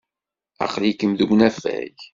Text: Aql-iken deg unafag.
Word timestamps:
Aql-iken 0.65 1.11
deg 1.19 1.29
unafag. 1.35 1.97